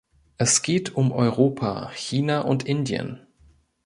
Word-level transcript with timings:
Es 0.39 0.63
geht 0.63 0.95
um 0.95 1.11
Europa, 1.11 1.91
China 1.93 2.39
und 2.41 2.63
Indien. 2.63 3.27